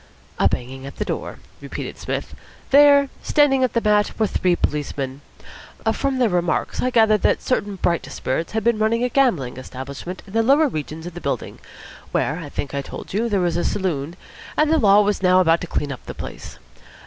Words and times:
"A 0.39 0.49
banging 0.49 0.87
at 0.87 0.95
the 0.95 1.05
door," 1.05 1.37
repeated 1.61 1.95
Psmith. 1.95 2.33
"There, 2.71 3.09
standing 3.21 3.63
on 3.63 3.69
the 3.73 3.81
mat, 3.81 4.17
were 4.17 4.25
three 4.25 4.55
policemen. 4.55 5.21
From 5.93 6.17
their 6.17 6.27
remarks 6.27 6.81
I 6.81 6.89
gathered 6.89 7.21
that 7.21 7.43
certain 7.43 7.75
bright 7.75 8.03
spirits 8.11 8.53
had 8.53 8.63
been 8.63 8.79
running 8.79 9.03
a 9.03 9.09
gambling 9.09 9.57
establishment 9.57 10.23
in 10.25 10.33
the 10.33 10.41
lower 10.41 10.67
regions 10.67 11.05
of 11.05 11.13
the 11.13 11.21
building 11.21 11.59
where, 12.13 12.39
I 12.39 12.49
think 12.49 12.73
I 12.73 12.81
told 12.81 13.13
you, 13.13 13.29
there 13.29 13.45
is 13.45 13.57
a 13.57 13.63
saloon 13.63 14.15
and 14.57 14.71
the 14.71 14.79
Law 14.79 15.01
was 15.03 15.21
now 15.21 15.39
about 15.39 15.61
to 15.61 15.67
clean 15.67 15.91
up 15.91 16.03
the 16.07 16.15
place. 16.15 16.57